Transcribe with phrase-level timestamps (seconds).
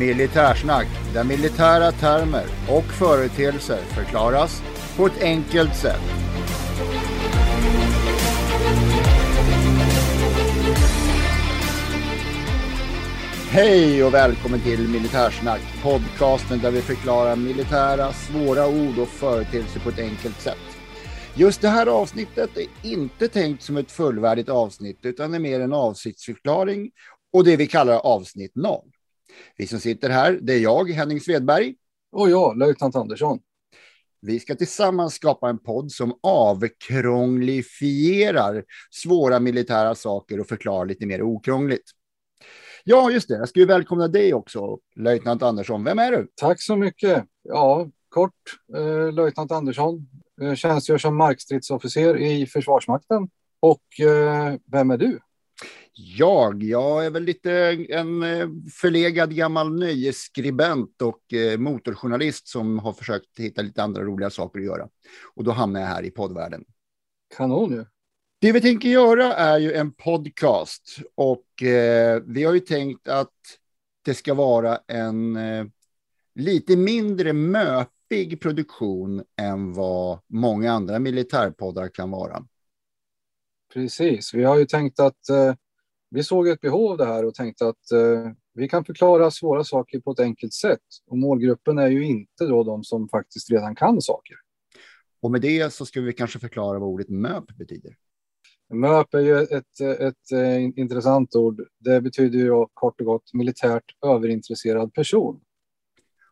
[0.00, 4.62] Militärsnack, där militära termer och företeelser förklaras
[4.96, 6.00] på ett enkelt sätt.
[13.50, 19.88] Hej och välkommen till Militärsnack, podcasten där vi förklarar militära svåra ord och företeelser på
[19.88, 20.78] ett enkelt sätt.
[21.34, 25.72] Just det här avsnittet är inte tänkt som ett fullvärdigt avsnitt utan är mer en
[25.72, 26.90] avsiktsförklaring
[27.32, 28.80] och det vi kallar avsnitt 0.
[29.56, 31.74] Vi som sitter här, det är jag, Henning Svedberg.
[32.12, 33.38] Och jag, löjtnant Andersson.
[34.22, 41.22] Vi ska tillsammans skapa en podd som avkrånglifierar svåra militära saker och förklarar lite mer
[41.22, 41.90] okrångligt.
[42.84, 43.34] Ja, just det.
[43.34, 45.84] Jag ska ju välkomna dig också, löjtnant Andersson.
[45.84, 46.28] Vem är du?
[46.34, 47.24] Tack så mycket.
[47.42, 48.32] Ja, kort,
[48.76, 50.08] eh, löjtnant Andersson.
[50.42, 53.28] Eh, tjänstgör som markstridsofficer i Försvarsmakten.
[53.60, 55.20] Och eh, vem är du?
[55.92, 57.52] Jag, jag är väl lite
[57.88, 58.48] en eh,
[58.80, 64.66] förlegad gammal nöjesskribent och eh, motorjournalist som har försökt hitta lite andra roliga saker att
[64.66, 64.88] göra.
[65.34, 66.64] Och då hamnar jag här i poddvärlden.
[67.36, 67.84] Kanon ju.
[68.40, 73.34] Det vi tänker göra är ju en podcast och eh, vi har ju tänkt att
[74.04, 75.66] det ska vara en eh,
[76.34, 82.46] lite mindre möpig produktion än vad många andra militärpoddar kan vara.
[83.72, 85.54] Precis, vi har ju tänkt att eh,
[86.10, 89.64] vi såg ett behov av det här och tänkte att eh, vi kan förklara svåra
[89.64, 90.80] saker på ett enkelt sätt.
[91.06, 94.36] Och målgruppen är ju inte då de som faktiskt redan kan saker.
[95.20, 97.96] Och med det så ska vi kanske förklara vad ordet MÖP betyder.
[98.74, 101.62] MÖP är ju ett, ett, ett, eh, intressant ord.
[101.78, 105.40] Det betyder ju kort och gott militärt överintresserad person.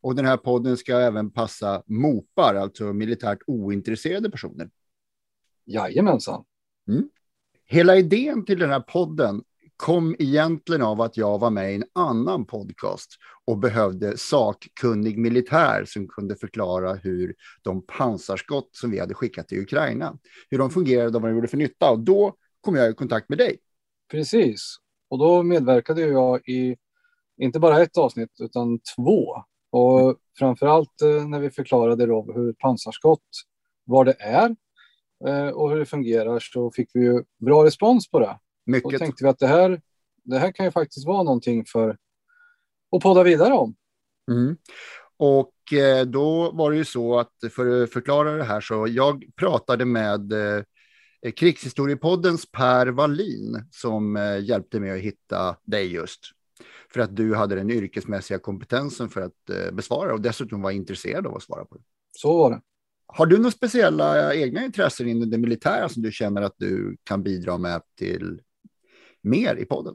[0.00, 4.70] Och den här podden ska även passa mopar, alltså militärt ointresserade personer.
[5.64, 6.44] Jajamensan.
[6.88, 7.08] Mm.
[7.64, 9.42] Hela idén till den här podden
[9.76, 13.10] kom egentligen av att jag var med i en annan podcast
[13.44, 19.62] och behövde sakkunnig militär som kunde förklara hur de pansarskott som vi hade skickat till
[19.62, 20.18] Ukraina,
[20.50, 21.90] hur de fungerade och vad de gjorde för nytta.
[21.90, 23.58] Och då kom jag i kontakt med dig.
[24.10, 24.76] Precis,
[25.08, 26.76] och då medverkade jag i
[27.36, 29.44] inte bara ett avsnitt utan två.
[29.70, 33.20] Och framför allt eh, när vi förklarade då hur pansarskott,
[33.84, 34.56] vad det är
[35.26, 38.38] eh, och hur det fungerar så fick vi ju bra respons på det.
[38.66, 38.90] Mycket.
[38.92, 39.80] Då tänkte vi att det här,
[40.22, 41.96] det här kan ju faktiskt vara någonting för
[42.96, 43.74] att podda vidare om.
[44.30, 44.56] Mm.
[45.16, 49.24] Och eh, då var det ju så att för att förklara det här så jag
[49.36, 50.62] pratade med eh,
[51.36, 56.20] Krigshistoriepoddens Per Wallin som eh, hjälpte mig att hitta dig just.
[56.92, 61.36] För att du hade den yrkesmässiga kompetensen för att besvara och dessutom var intresserad av
[61.36, 61.82] att svara på det.
[62.12, 62.60] Så var det.
[63.06, 67.22] Har du några speciella egna intressen inom det militära som du känner att du kan
[67.22, 68.40] bidra med till
[69.24, 69.94] mer i podden?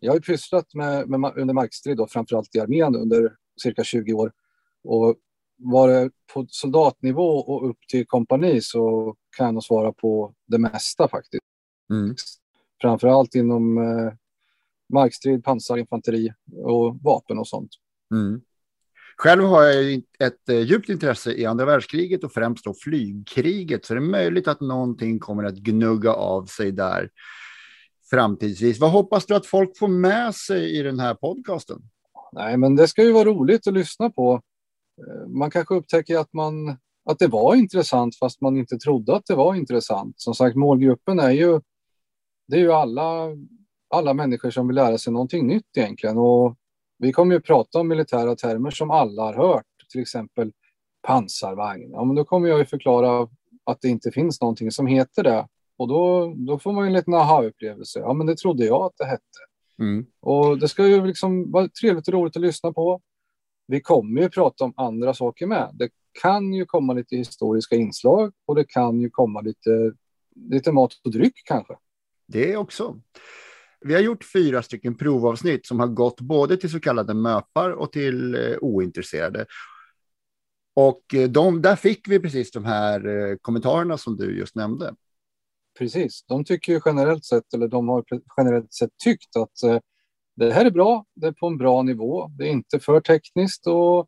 [0.00, 4.12] Jag har ju pysslat med, med under markstrid, då, framförallt i armén under cirka 20
[4.12, 4.32] år.
[4.84, 5.16] Och
[5.56, 10.58] var det på soldatnivå och upp till kompani så kan jag nog svara på det
[10.58, 11.42] mesta faktiskt.
[11.90, 12.14] Mm.
[12.82, 14.12] Framförallt inom eh,
[14.92, 16.32] markstrid, pansarinfanteri
[16.64, 17.70] och vapen och sånt.
[18.14, 18.40] Mm.
[19.16, 23.94] Själv har jag ett eh, djupt intresse i andra världskriget och främst då flygkriget, så
[23.94, 27.10] det är möjligt att någonting kommer att gnugga av sig där
[28.12, 28.80] framtidsvis.
[28.80, 31.82] Vad hoppas du att folk får med sig i den här podcasten?
[32.32, 34.40] Nej, men det ska ju vara roligt att lyssna på.
[35.06, 36.68] Eh, man kanske upptäcker att, man,
[37.10, 40.20] att det var intressant fast man inte trodde att det var intressant.
[40.20, 41.60] Som sagt, målgruppen är ju,
[42.48, 43.28] det är ju alla,
[43.94, 46.18] alla människor som vill lära sig någonting nytt egentligen.
[46.18, 46.56] Och
[46.98, 50.52] vi kommer ju prata om militära termer som alla har hört, till exempel
[51.06, 51.90] pansarvagn.
[51.90, 53.28] Ja, men då kommer jag ju förklara
[53.64, 57.14] att det inte finns någonting som heter det och då, då får man en liten
[57.14, 57.98] aha-upplevelse.
[57.98, 59.38] Ja, men det trodde jag att det hette.
[59.78, 60.06] Mm.
[60.20, 63.00] Och det ska ju liksom vara trevligt och roligt att lyssna på.
[63.66, 65.70] Vi kommer ju prata om andra saker med.
[65.74, 65.90] Det
[66.22, 69.92] kan ju komma lite historiska inslag och det kan ju komma lite
[70.34, 71.74] lite mat och dryck kanske.
[72.26, 73.00] Det också.
[73.80, 77.92] Vi har gjort fyra stycken provavsnitt som har gått både till så kallade möpar och
[77.92, 79.46] till eh, ointresserade.
[80.74, 84.94] Och eh, de, där fick vi precis de här eh, kommentarerna som du just nämnde.
[85.78, 88.04] Precis, de tycker ju generellt sett, eller de har
[88.36, 89.78] generellt sett tyckt att eh,
[90.36, 93.66] det här är bra, det är på en bra nivå, det är inte för tekniskt
[93.66, 94.06] och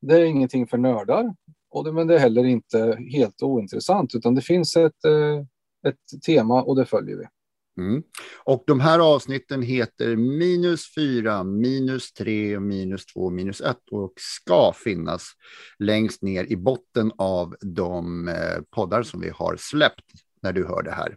[0.00, 1.34] det är ingenting för nördar.
[1.70, 5.38] Och det, men det är heller inte helt ointressant, utan det finns ett, eh,
[5.90, 7.24] ett tema och det följer vi.
[7.78, 8.02] Mm.
[8.44, 14.72] Och de här avsnitten heter minus 4, minus 3, minus 2, minus 1 och ska
[14.72, 15.32] finnas
[15.78, 20.04] längst ner i botten av de eh, poddar som vi har släppt
[20.42, 21.16] när du hör det här.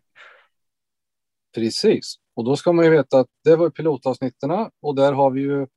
[1.55, 4.51] Precis, och då ska man ju veta att det var pilotavsnitten
[4.81, 5.67] och där har vi ju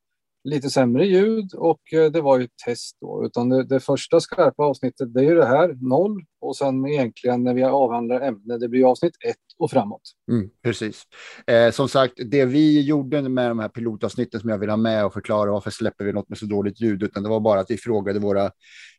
[0.44, 3.25] lite sämre ljud och eh, det var ju ett test då.
[3.27, 6.25] Utan det, det, första skarpa avsnittet det är ju det här, noll.
[6.41, 10.03] Och sen egentligen när vi avhandlar ämne, det blir avsnitt ett och framåt.
[10.31, 11.03] Mm, precis.
[11.47, 15.05] Eh, som sagt, det vi gjorde med de här pilotavsnitten som jag vill ha med
[15.05, 17.71] och förklara varför släpper vi något med så dåligt ljud, utan det var bara att
[17.71, 18.44] vi frågade våra,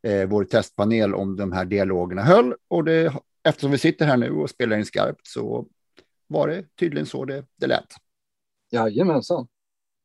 [0.04, 2.54] eh, vår testpanel om de här dialogerna höll.
[2.68, 3.13] Och det,
[3.44, 5.68] eftersom vi sitter här nu och spelar in skarpt så
[6.28, 7.88] var det tydligen så det, det lät.
[8.72, 9.48] Jajamensan.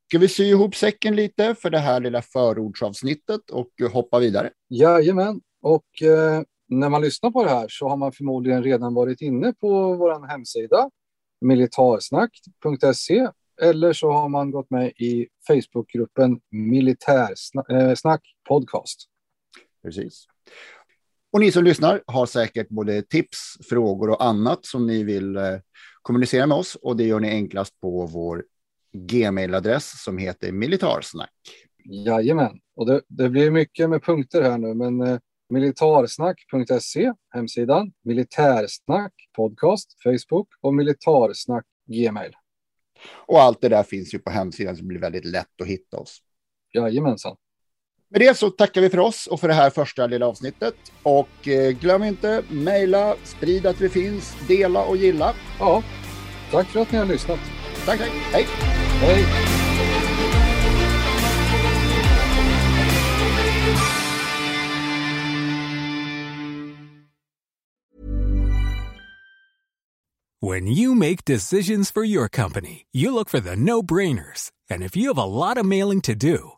[0.09, 4.51] Ska vi sy ihop säcken lite för det här lilla förordsavsnittet och hoppa vidare?
[4.69, 9.21] Jajamän, och eh, när man lyssnar på det här så har man förmodligen redan varit
[9.21, 10.91] inne på vår hemsida
[11.41, 13.29] militarsnack.se
[13.61, 19.05] eller så har man gått med i Facebookgruppen Militärsnack eh, podcast.
[19.83, 20.27] Precis.
[21.33, 23.39] Och ni som lyssnar har säkert både tips,
[23.69, 25.59] frågor och annat som ni vill eh,
[26.03, 28.45] kommunicera med oss och det gör ni enklast på vår
[28.93, 31.31] gmailadress som heter militarsnack.
[31.85, 39.13] Jajamän, och det, det blir mycket med punkter här nu, men eh, militarsnack.se, hemsidan, militärsnack
[39.37, 42.33] podcast, Facebook och militarsnack gmail.
[43.27, 45.97] Och allt det där finns ju på hemsidan så det blir väldigt lätt att hitta
[45.97, 46.19] oss.
[46.75, 47.37] Jajamensan.
[48.11, 50.75] Med det så tackar vi för oss och för det här första lilla avsnittet.
[51.03, 55.35] Och eh, glöm inte, mejla, sprid att vi finns, dela och gilla.
[55.59, 55.83] Ja,
[56.51, 57.39] tack för att ni har lyssnat.
[57.87, 58.11] Tack, tack.
[58.33, 58.47] Hej.
[59.01, 59.25] Hej.
[70.41, 74.53] When you make decisions for your company, you look for the no-brainers.
[74.71, 76.58] And if you have a lot of mailing to do,